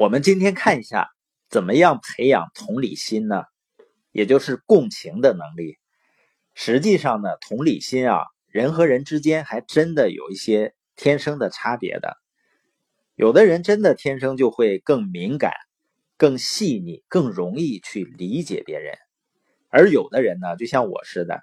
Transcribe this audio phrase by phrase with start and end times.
[0.00, 1.10] 我们今天看一下，
[1.50, 3.42] 怎么样培养同理心呢？
[4.12, 5.76] 也就是共情的能力。
[6.54, 12.16] 实际上呢，同理心啊，人和人之间还真的有一些天生的差别的。
[13.14, 15.52] 有的人真的天生就会更敏感、
[16.16, 18.96] 更细腻、更容易去理解别人，
[19.68, 21.42] 而有的人呢，就像我似的，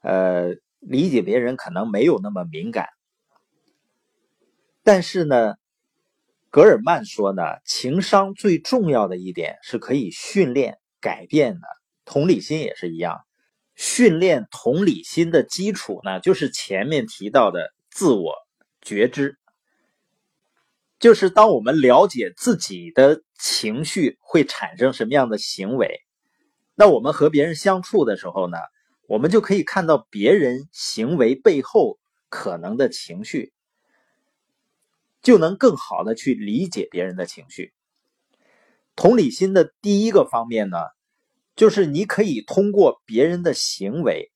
[0.00, 2.88] 呃，理解别人可能没有那么敏感。
[4.82, 5.56] 但是呢。
[6.50, 11.66] 格尔曼说呢，情商最重要的一点是可以训练改变的，
[12.04, 13.20] 同理心也是一样。
[13.74, 18.32] 训练同理心的基础呢，就是前面提到的自我
[18.80, 19.36] 觉知，
[20.98, 26.00] 就是当我们了解自己的情绪会产生什么样的行为，
[26.74, 28.56] 那我们和别人相处的时候呢，
[29.08, 31.98] 我们就可以看到别人行为背后
[32.30, 33.52] 可能的情绪。
[35.26, 37.72] 就能更好的去理解别人的情绪。
[38.94, 40.78] 同理心的第一个方面呢，
[41.56, 44.30] 就是你可以通过别人的行为、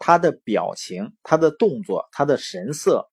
[0.00, 3.08] 他的表情、他的动作、他的神色，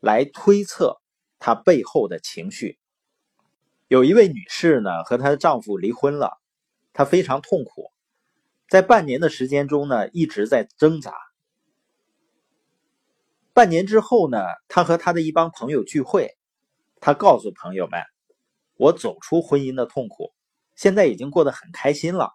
[0.00, 1.00] 来推测
[1.38, 2.80] 他背后的情绪。
[3.86, 6.40] 有一位女士呢，和她的丈夫离婚了，
[6.92, 7.92] 她非常痛苦，
[8.68, 11.12] 在半年的时间中呢，一直在挣扎。
[13.56, 16.36] 半年之后呢，他和他的一帮朋友聚会，
[17.00, 18.02] 他告诉朋友们
[18.76, 20.34] ：“我走出婚姻的痛苦，
[20.74, 22.34] 现在已经过得很开心了，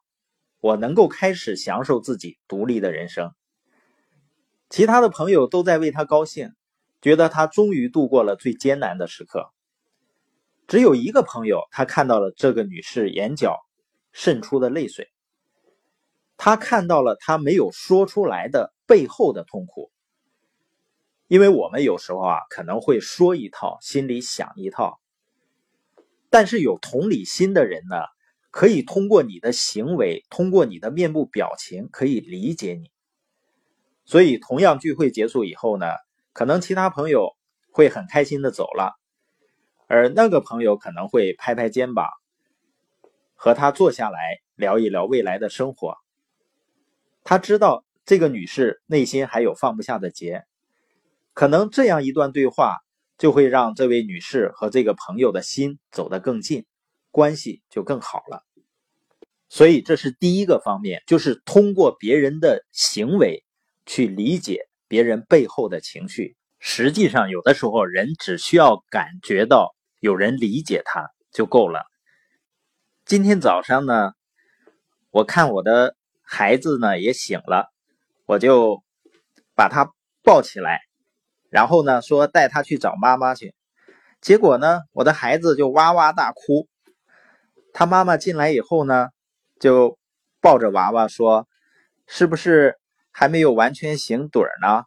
[0.62, 3.32] 我能够开始享受自己独立的人生。”
[4.68, 6.54] 其他的朋友都在为他高兴，
[7.04, 9.52] 觉得他终于度过了最艰难的时刻。
[10.68, 13.60] 只有一个朋友，他看到了这个女士眼角
[14.12, 15.12] 渗出的泪水，
[16.36, 19.92] 他看到了她没有说出来的背后的痛苦。
[21.32, 25.00] 因为我们有时候啊，可能会说一套，心里想一套。
[26.30, 27.96] 但是有同理心的人呢，
[28.50, 32.92] 可以通过你的行为，通过你的面部表情，可以理解你。
[34.04, 35.86] 所以，同样聚会结束以后呢，
[36.34, 37.30] 可能其他朋友
[37.72, 39.00] 会很开心的走了，
[39.88, 42.10] 而那个朋友可能会拍拍肩膀，
[43.36, 44.20] 和他坐下来
[44.56, 45.96] 聊一聊未来的生活。
[47.24, 50.44] 他知道这个女士内心还有放不下的结。
[51.34, 52.78] 可能这样一段对话
[53.18, 56.66] 就会让这位女士和这个朋友的心走得更近，
[57.10, 58.44] 关系就更好了。
[59.48, 63.44] 所以这是第一个方面，就是通过别人的行为
[63.86, 66.36] 去理解别人背后的情绪。
[66.60, 71.84] 实际上，有的时候人只需要感觉到有人理解他就够了。
[73.04, 74.14] 今天早上呢，
[75.10, 77.72] 我看我的孩子呢也醒了，
[78.26, 78.84] 我就
[79.56, 79.92] 把他
[80.24, 80.80] 抱起来。
[81.52, 83.54] 然后呢，说带他去找妈妈去，
[84.22, 86.70] 结果呢，我的孩子就哇哇大哭。
[87.74, 89.10] 他妈妈进来以后呢，
[89.60, 90.00] 就
[90.40, 91.50] 抱着娃娃说
[92.08, 92.80] ：“是不是
[93.12, 94.86] 还没有完全醒盹呢？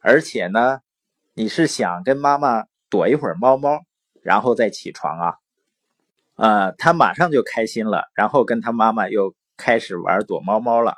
[0.00, 0.80] 而且呢，
[1.34, 3.80] 你是想跟妈妈躲一会儿猫猫，
[4.22, 5.34] 然后再起床啊？”
[6.36, 10.94] 呃，他马上就开心了，然后跟他妈妈又开始玩躲猫猫了。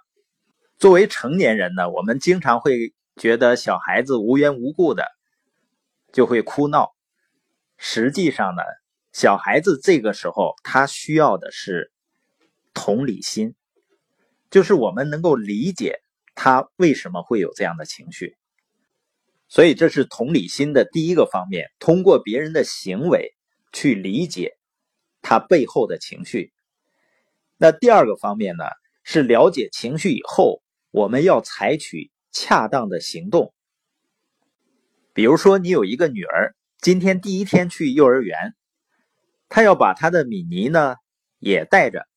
[0.78, 2.94] 作为成年人呢，我们经常会。
[3.16, 5.06] 觉得小孩子无缘无故的
[6.12, 6.94] 就会哭闹，
[7.76, 8.62] 实际上呢，
[9.12, 11.92] 小孩子这个时候他需要的是
[12.72, 13.54] 同理心，
[14.50, 16.00] 就是我们能够理解
[16.34, 18.34] 他为什么会有这样的情绪。
[19.46, 23.34] 所以这是同理心的第一个方面，通过别人的行为
[23.74, 24.56] 去理解
[25.20, 26.50] 他背后的情绪。
[27.58, 28.64] 那第二个方面呢，
[29.04, 32.10] 是了解情绪以后，我们要采取。
[32.32, 33.52] 恰当的行动，
[35.12, 38.54] 比如说，你有一个女儿，今天第一天去幼儿园，
[39.50, 40.96] 她要把她的米妮呢
[41.38, 42.08] 也带着。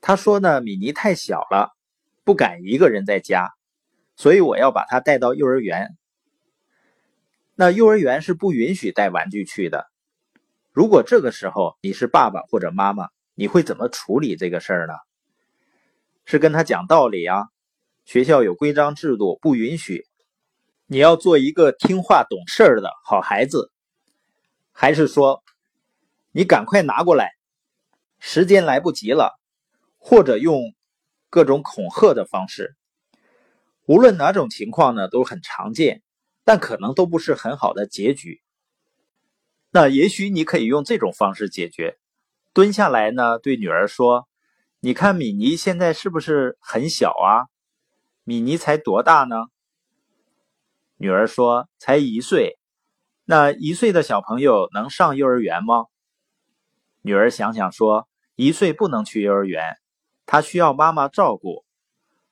[0.00, 1.76] 她说呢，米妮太小了，
[2.24, 3.50] 不敢一个人在家，
[4.16, 5.96] 所以我要把她带到幼儿园。
[7.54, 9.86] 那幼儿园是不允许带玩具去的。
[10.72, 14.94] 如果这个时候你是爸爸或者妈妈，你会怎么处理这个事儿呢？
[16.24, 17.48] 是跟他讲道理啊？
[18.10, 20.04] 学校有规章制度，不允许。
[20.86, 23.70] 你要做一个听话懂事儿的好孩子，
[24.72, 25.44] 还是说
[26.32, 27.30] 你赶快拿过来，
[28.18, 29.38] 时间来不及了，
[29.96, 30.74] 或者用
[31.28, 32.74] 各种恐吓的方式。
[33.86, 36.02] 无论哪种情况呢，都很常见，
[36.42, 38.42] 但可能都不是很好的结局。
[39.70, 41.96] 那也许你可以用这种方式解决：
[42.52, 44.26] 蹲下来呢，对女儿说
[44.82, 47.46] ：“你看米妮现在是不是很小啊？”
[48.24, 49.46] 米妮才多大呢？
[50.96, 52.58] 女儿说：“才一岁。”
[53.24, 55.86] 那一岁的小朋友能上幼儿园吗？
[57.02, 59.78] 女儿想想说，一岁不能去幼儿园，
[60.26, 61.64] 他需要妈妈照顾。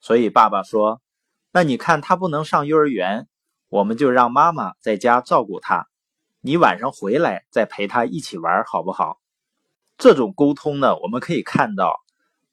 [0.01, 1.01] 所以爸爸说，
[1.51, 3.27] 那你看他不能上幼儿园，
[3.69, 5.87] 我们就让妈妈在家照顾他，
[6.41, 9.19] 你晚上回来再陪他一起玩，好不好？
[9.97, 11.99] 这种沟通呢，我们可以看到，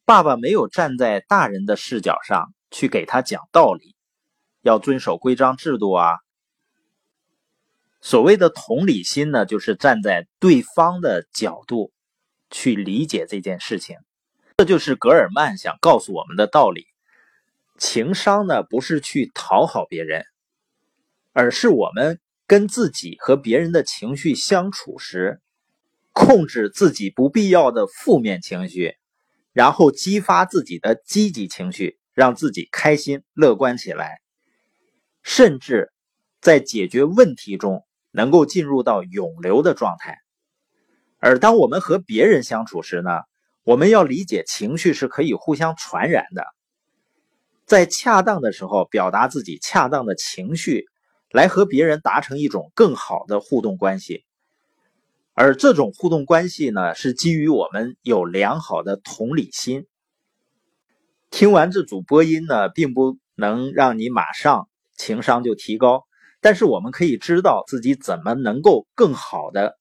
[0.04, 3.96] 爸爸没有站在大人的视角上去给他讲道理，
[4.60, 6.18] 要遵守规章制度啊。
[8.02, 11.90] 所谓的同理心呢，就是站在对方的角度
[12.50, 13.96] 去理解这件事情。
[14.58, 16.86] 这就是格尔曼想告诉我们的道理。
[17.78, 20.26] 情商呢，不是去讨好别人，
[21.32, 25.40] 而是我们跟自己和别人的情绪相处时。
[26.12, 28.96] 控制自己不必要的负面情绪，
[29.54, 34.22] 然后激发自己的积极情绪，让自己开心乐观起来，
[35.22, 35.92] 甚至
[36.40, 40.16] 在解决问题中能够进入到永流的状态。
[41.18, 43.10] 而当我们和别人相处时呢，
[43.64, 46.46] 我们要理解情绪是可以互相传染的，
[47.66, 50.86] 在恰当的时候表达自己恰当的情绪，
[51.30, 54.24] 来和别人达成一种更好的互动关系。
[55.34, 59.86] 而这种互动关系呢，是基于我们有良好的同理心。
[61.30, 66.04] 听完这组播音呢，并不能让你马上情商就提高，
[66.40, 69.76] 但是我们可以知道自己怎么能够更好的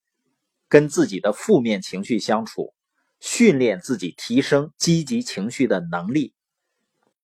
[0.68, 2.74] 跟自己的负面情绪相处，
[3.20, 6.34] 训练自己提升积极情绪的能力。